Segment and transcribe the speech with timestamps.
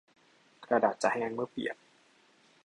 [0.65, 1.77] กระดาษจะแห้งเมื่อเปียก